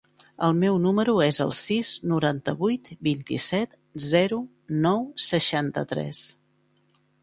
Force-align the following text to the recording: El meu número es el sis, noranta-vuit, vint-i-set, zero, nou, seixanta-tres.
El 0.45 0.53
meu 0.61 0.77
número 0.85 1.13
es 1.25 1.39
el 1.45 1.53
sis, 1.59 1.91
noranta-vuit, 2.13 2.91
vint-i-set, 3.11 3.79
zero, 4.09 4.43
nou, 4.89 5.09
seixanta-tres. 5.31 6.29